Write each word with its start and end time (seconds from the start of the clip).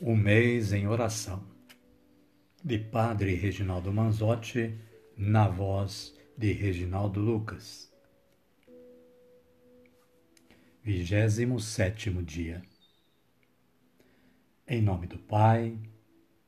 O 0.00 0.14
mês 0.14 0.74
em 0.74 0.86
oração. 0.86 1.42
De 2.62 2.78
Padre 2.78 3.34
Reginaldo 3.34 3.90
Manzotti, 3.90 4.78
na 5.16 5.48
voz 5.48 6.14
de 6.36 6.52
Reginaldo 6.52 7.18
Lucas. 7.18 7.90
Vigésimo 10.82 11.58
sétimo 11.58 12.22
dia. 12.22 12.60
Em 14.68 14.82
nome 14.82 15.06
do 15.06 15.18
Pai, 15.18 15.78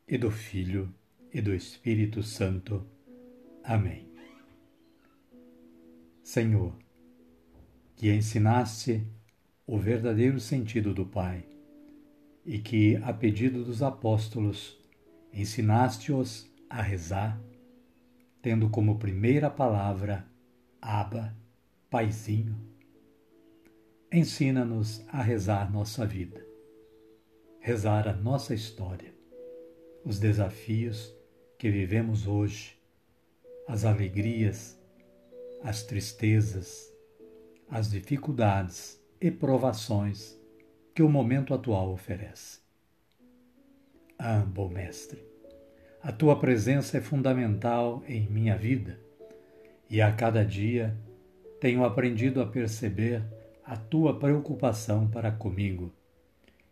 e 0.06 0.18
do 0.18 0.30
Filho, 0.30 0.94
e 1.32 1.40
do 1.40 1.54
Espírito 1.54 2.22
Santo. 2.22 2.86
Amém. 3.64 4.12
Senhor, 6.22 6.76
que 7.96 8.12
ensinaste 8.12 9.06
o 9.66 9.78
verdadeiro 9.78 10.38
sentido 10.38 10.92
do 10.92 11.06
Pai 11.06 11.48
e 12.48 12.58
que, 12.58 12.96
a 13.02 13.12
pedido 13.12 13.62
dos 13.62 13.82
apóstolos, 13.82 14.82
ensinaste-os 15.34 16.50
a 16.70 16.80
rezar, 16.80 17.38
tendo 18.40 18.70
como 18.70 18.98
primeira 18.98 19.50
palavra 19.50 20.26
Aba, 20.80 21.36
Paizinho. 21.90 22.56
Ensina-nos 24.10 25.04
a 25.08 25.20
rezar 25.20 25.70
nossa 25.70 26.06
vida, 26.06 26.42
rezar 27.60 28.08
a 28.08 28.14
nossa 28.14 28.54
história, 28.54 29.12
os 30.02 30.18
desafios 30.18 31.14
que 31.58 31.70
vivemos 31.70 32.26
hoje, 32.26 32.78
as 33.66 33.84
alegrias, 33.84 34.80
as 35.62 35.82
tristezas, 35.82 36.90
as 37.68 37.90
dificuldades 37.90 38.98
e 39.20 39.30
provações 39.30 40.37
que 40.98 41.02
o 41.04 41.08
momento 41.08 41.54
atual 41.54 41.92
oferece. 41.92 42.58
Ah, 44.18 44.44
bom 44.44 44.68
Mestre, 44.68 45.22
a 46.02 46.10
tua 46.10 46.36
presença 46.36 46.98
é 46.98 47.00
fundamental 47.00 48.02
em 48.08 48.28
minha 48.28 48.58
vida 48.58 48.98
e 49.88 50.02
a 50.02 50.12
cada 50.12 50.44
dia 50.44 50.98
tenho 51.60 51.84
aprendido 51.84 52.42
a 52.42 52.46
perceber 52.48 53.22
a 53.62 53.76
tua 53.76 54.18
preocupação 54.18 55.08
para 55.08 55.30
comigo 55.30 55.94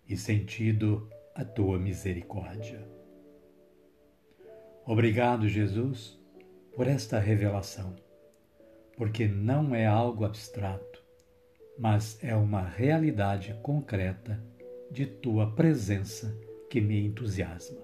e 0.08 0.16
sentido 0.16 1.08
a 1.32 1.44
tua 1.44 1.78
misericórdia. 1.78 2.84
Obrigado, 4.84 5.48
Jesus, 5.48 6.18
por 6.74 6.88
esta 6.88 7.20
revelação, 7.20 7.94
porque 8.96 9.28
não 9.28 9.72
é 9.72 9.86
algo 9.86 10.24
abstrato, 10.24 10.95
mas 11.78 12.22
é 12.22 12.34
uma 12.34 12.62
realidade 12.62 13.54
concreta 13.62 14.42
de 14.90 15.06
tua 15.06 15.50
presença 15.50 16.36
que 16.70 16.80
me 16.80 17.04
entusiasma. 17.04 17.80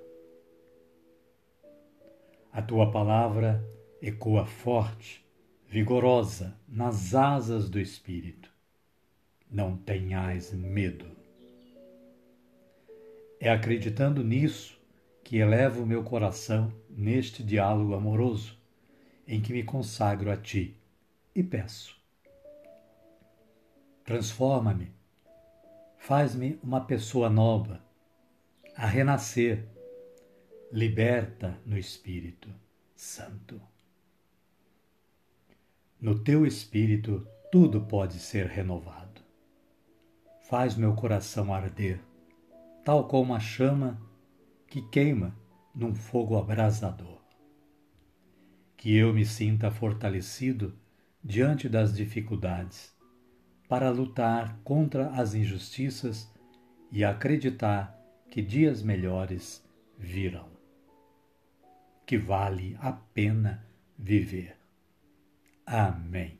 A 2.53 2.63
tua 2.63 2.91
palavra 2.91 3.65
ecoa 4.01 4.45
forte, 4.47 5.25
vigorosa 5.69 6.59
nas 6.69 7.15
asas 7.15 7.69
do 7.69 7.79
Espírito. 7.79 8.51
Não 9.51 9.77
tenhais 9.77 10.53
medo. 10.53 11.07
É 13.39 13.51
acreditando 13.51 14.23
nisso 14.23 14.81
que 15.25 15.39
elevo 15.39 15.87
meu 15.87 16.03
coração 16.03 16.73
neste 16.89 17.43
diálogo 17.43 17.95
amoroso 17.95 18.59
em 19.27 19.41
que 19.41 19.53
me 19.53 19.63
consagro 19.63 20.31
a 20.31 20.37
Ti 20.37 20.77
e 21.35 21.43
peço 21.43 22.02
Transforma-me, 24.05 24.93
faz-me 25.97 26.59
uma 26.61 26.81
pessoa 26.85 27.31
nova, 27.31 27.81
a 28.77 28.85
renascer, 28.85 29.69
liberta 30.73 31.57
no 31.65 31.79
Espírito 31.79 32.53
Santo. 32.97 33.63
No 36.01 36.19
teu 36.19 36.45
Espírito 36.45 37.25
tudo 37.53 37.83
pode 37.83 38.19
ser 38.19 38.47
renovado. 38.47 39.21
Faz 40.49 40.75
meu 40.75 40.95
coração 40.97 41.55
arder, 41.55 42.01
tal 42.85 43.07
como 43.07 43.33
a 43.33 43.39
chama 43.39 44.03
que 44.67 44.83
queima 44.83 45.33
num 45.73 45.95
fogo 45.95 46.37
abrasador. 46.37 47.21
Que 48.77 48.97
eu 48.97 49.15
me 49.15 49.25
sinta 49.25 49.71
fortalecido 49.71 50.77
diante 51.23 51.69
das 51.69 51.95
dificuldades 51.95 52.93
para 53.73 53.89
lutar 53.89 54.59
contra 54.63 55.09
as 55.13 55.33
injustiças 55.33 56.31
e 56.91 57.03
acreditar 57.03 57.99
que 58.31 58.43
dias 58.43 58.83
melhores 58.83 59.67
virão. 59.97 60.47
Que 62.05 62.19
vale 62.19 62.77
a 62.83 62.93
pena 62.93 63.67
viver. 63.99 64.59
Amém. 65.65 66.39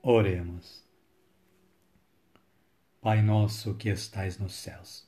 Oremos. 0.00 0.86
Pai 3.00 3.22
nosso 3.22 3.74
que 3.74 3.88
estais 3.88 4.38
nos 4.38 4.54
céus, 4.54 5.07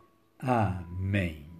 Amém. 0.43 1.50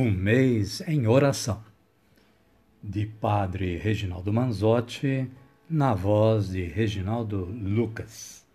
Um 0.00 0.12
mês 0.12 0.80
em 0.82 1.08
oração. 1.08 1.60
De 2.80 3.04
Padre 3.04 3.76
Reginaldo 3.78 4.32
Manzotti, 4.32 5.28
na 5.68 5.92
voz 5.92 6.50
de 6.50 6.62
Reginaldo 6.62 7.46
Lucas. 7.46 8.46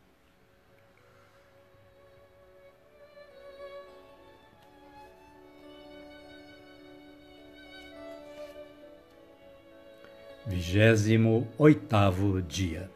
Vigésimo 10.48 11.46
oitavo 11.58 12.42
dia. 12.42 12.90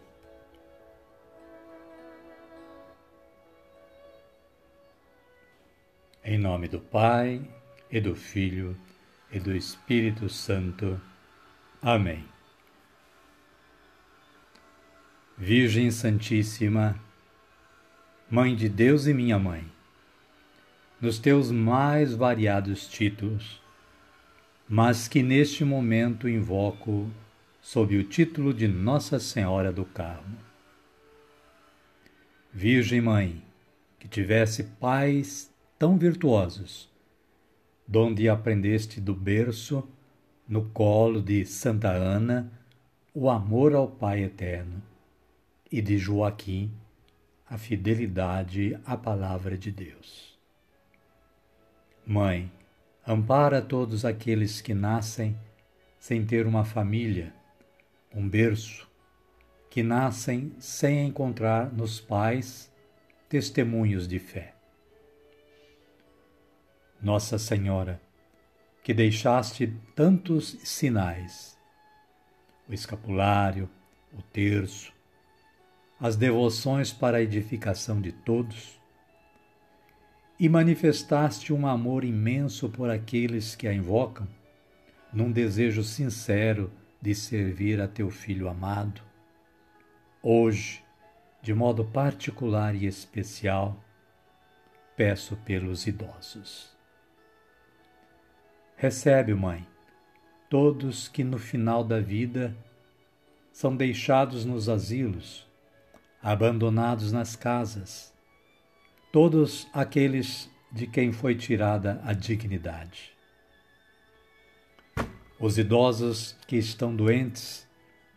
Em 6.24 6.38
nome 6.38 6.70
do 6.70 6.80
Pai 6.80 7.57
e 7.92 8.00
do 8.02 8.16
Filho, 8.16 8.78
e 9.32 9.40
do 9.40 9.56
Espírito 9.56 10.30
Santo. 10.30 11.00
Amém. 11.82 12.24
Virgem 15.38 15.92
Santíssima, 15.92 17.00
Mãe 18.30 18.56
de 18.56 18.68
Deus 18.68 19.08
e 19.08 19.14
minha 19.14 19.40
mãe, 19.40 19.64
nos 21.00 21.18
teus 21.18 21.50
mais 21.52 22.14
variados 22.14 22.88
títulos, 22.88 23.62
mas 24.68 25.08
que 25.08 25.24
neste 25.24 25.64
momento 25.64 26.28
invoco 26.28 27.10
sob 27.62 27.96
o 27.96 28.04
título 28.04 28.54
de 28.54 28.68
Nossa 28.68 29.20
Senhora 29.20 29.72
do 29.72 29.86
Carmo. 29.86 30.38
Virgem 32.52 33.00
Mãe, 33.00 33.42
que 34.00 34.08
tivesse 34.08 34.64
pais 34.64 35.54
tão 35.78 35.98
virtuosos, 35.98 36.87
donde 37.88 38.28
aprendeste 38.28 39.00
do 39.00 39.16
berço, 39.16 39.88
no 40.48 40.70
colo 40.70 41.22
de 41.22 41.46
Santa 41.46 41.90
Ana, 41.90 42.52
o 43.14 43.30
amor 43.30 43.74
ao 43.74 43.88
Pai 43.88 44.24
eterno, 44.24 44.84
e 45.72 45.82
de 45.82 45.98
Joaquim, 45.98 46.72
a 47.50 47.58
fidelidade 47.58 48.78
à 48.86 48.98
palavra 48.98 49.58
de 49.58 49.72
Deus. 49.72 50.38
Mãe, 52.06 52.52
ampara 53.06 53.62
todos 53.62 54.04
aqueles 54.04 54.62
que 54.62 54.74
nascem 54.74 55.38
sem 55.98 56.26
ter 56.26 56.46
uma 56.46 56.66
família, 56.66 57.34
um 58.14 58.28
berço, 58.28 58.88
que 59.70 59.82
nascem 59.84 60.54
sem 60.60 61.08
encontrar 61.08 61.72
nos 61.74 62.00
pais 62.00 62.72
testemunhos 63.30 64.08
de 64.08 64.20
fé. 64.20 64.57
Nossa 67.02 67.38
Senhora, 67.38 68.02
que 68.84 68.92
deixaste 68.92 69.72
tantos 69.96 70.58
sinais, 70.64 71.56
o 72.68 72.74
escapulário, 72.74 73.70
o 74.18 74.22
terço, 74.22 74.92
as 76.00 76.16
devoções 76.16 76.92
para 76.92 77.18
a 77.18 77.22
edificação 77.22 78.02
de 78.02 78.12
todos, 78.12 78.82
e 80.40 80.50
manifestaste 80.50 81.54
um 81.54 81.68
amor 81.68 82.04
imenso 82.04 82.68
por 82.70 82.90
aqueles 82.90 83.56
que 83.56 83.68
a 83.68 83.74
invocam, 83.74 84.28
num 85.14 85.32
desejo 85.32 85.84
sincero 85.84 86.72
de 87.02 87.14
servir 87.14 87.80
a 87.80 87.88
teu 87.88 88.10
Filho 88.10 88.50
amado. 88.50 89.02
Hoje, 90.22 90.84
de 91.42 91.54
modo 91.54 91.86
particular 91.86 92.76
e 92.76 92.86
especial, 92.86 93.84
peço 94.96 95.36
pelos 95.38 95.86
idosos. 95.86 96.77
Recebe, 98.80 99.34
Mãe, 99.34 99.66
todos 100.48 101.08
que 101.08 101.24
no 101.24 101.40
final 101.40 101.84
da 101.84 102.00
vida 102.00 102.56
são 103.52 103.76
deixados 103.76 104.46
nos 104.46 104.70
asilos, 104.70 105.48
abandonados 106.22 107.12
nas 107.12 107.36
casas, 107.36 108.14
todos 109.12 109.68
aqueles 109.74 110.48
de 110.72 110.86
quem 110.86 111.12
foi 111.12 111.34
tirada 111.34 112.00
a 112.06 112.14
dignidade. 112.14 113.18
Os 115.40 115.58
idosos 115.58 116.38
que 116.46 116.58
estão 116.58 116.96
doentes 116.96 117.68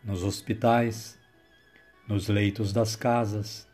nos 0.03 0.23
hospitais, 0.23 1.17
nos 2.07 2.27
leitos 2.27 2.71
das 2.71 2.95
casas, 2.95 3.67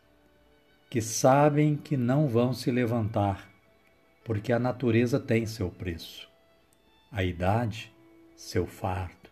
que 0.89 1.01
sabem 1.01 1.75
que 1.75 1.97
não 1.97 2.29
vão 2.29 2.53
se 2.53 2.71
levantar, 2.71 3.51
porque 4.23 4.53
a 4.53 4.59
natureza 4.59 5.19
tem 5.19 5.45
seu 5.45 5.69
preço 5.69 6.36
a 7.11 7.23
idade, 7.23 7.93
seu 8.35 8.65
fardo. 8.65 9.29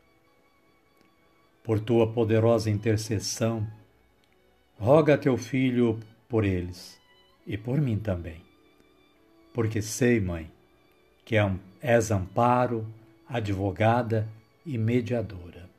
Por 1.64 1.80
tua 1.80 2.12
poderosa 2.12 2.70
intercessão, 2.70 3.68
roga 4.78 5.16
a 5.16 5.18
teu 5.18 5.38
filho 5.38 6.00
por 6.28 6.44
eles 6.44 7.00
e 7.46 7.58
por 7.58 7.80
mim 7.82 7.98
também. 7.98 8.44
Porque 9.54 9.82
sei, 9.82 10.20
mãe, 10.20 10.52
que 11.24 11.36
é 11.36 11.52
és 11.82 12.12
amparo, 12.12 12.88
advogada 13.28 14.28
e 14.66 14.78
mediadora. 14.78 15.70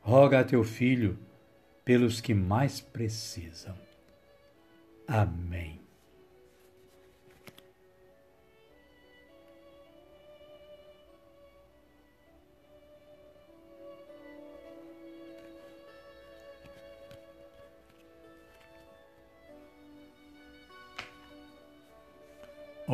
Roga 0.00 0.40
a 0.40 0.44
teu 0.44 0.62
filho 0.64 1.18
pelos 1.84 2.20
que 2.20 2.34
mais 2.34 2.80
precisam. 2.80 3.76
Amém. 5.06 5.83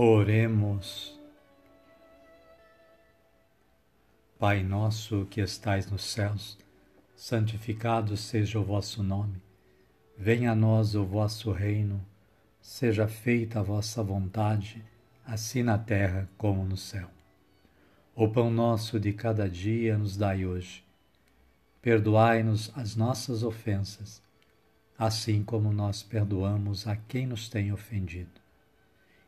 Oremos. 0.02 1.14
Pai 4.38 4.62
nosso 4.62 5.26
que 5.26 5.42
estais 5.42 5.90
nos 5.90 6.04
céus, 6.04 6.56
santificado 7.14 8.16
seja 8.16 8.58
o 8.58 8.64
vosso 8.64 9.02
nome. 9.02 9.42
Venha 10.16 10.52
a 10.52 10.54
nós 10.54 10.94
o 10.94 11.04
vosso 11.04 11.52
reino. 11.52 12.00
Seja 12.62 13.06
feita 13.06 13.60
a 13.60 13.62
vossa 13.62 14.02
vontade, 14.02 14.82
assim 15.26 15.62
na 15.62 15.76
terra 15.76 16.26
como 16.38 16.64
no 16.64 16.78
céu. 16.78 17.10
O 18.14 18.26
pão 18.26 18.50
nosso 18.50 18.98
de 18.98 19.12
cada 19.12 19.50
dia 19.50 19.98
nos 19.98 20.16
dai 20.16 20.46
hoje. 20.46 20.82
Perdoai-nos 21.82 22.72
as 22.74 22.96
nossas 22.96 23.42
ofensas, 23.42 24.22
assim 24.98 25.44
como 25.44 25.70
nós 25.74 26.02
perdoamos 26.02 26.86
a 26.86 26.96
quem 26.96 27.26
nos 27.26 27.50
tem 27.50 27.70
ofendido 27.70 28.39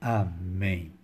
Amém. 0.00 0.99